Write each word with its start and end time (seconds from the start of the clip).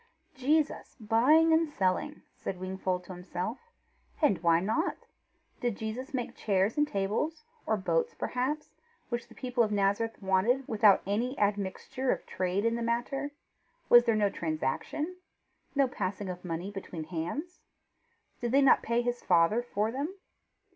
"Jesus 0.33 0.95
buying 0.99 1.53
and 1.53 1.69
selling!" 1.71 2.23
said 2.35 2.59
Wingfold 2.59 3.03
to 3.03 3.13
himself. 3.13 3.59
"And 4.19 4.41
why 4.41 4.59
not? 4.59 4.97
Did 5.59 5.77
Jesus 5.77 6.11
make 6.11 6.35
chairs 6.35 6.75
and 6.75 6.87
tables, 6.87 7.43
or 7.67 7.77
boats 7.77 8.15
perhaps, 8.15 8.71
which 9.09 9.27
the 9.27 9.35
people 9.35 9.61
of 9.63 9.71
Nazareth 9.71 10.19
wanted, 10.19 10.67
without 10.67 11.03
any 11.05 11.37
admixture 11.37 12.09
of 12.11 12.25
trade 12.25 12.65
in 12.65 12.73
the 12.75 12.81
matter? 12.81 13.29
Was 13.89 14.05
there 14.05 14.15
no 14.15 14.31
transaction? 14.31 15.17
No 15.75 15.87
passing 15.87 16.29
of 16.29 16.43
money 16.43 16.71
between 16.71 17.03
hands? 17.03 17.59
Did 18.39 18.53
they 18.53 18.61
not 18.63 18.81
pay 18.81 19.03
his 19.03 19.21
father 19.21 19.61
for 19.61 19.91
them? 19.91 20.15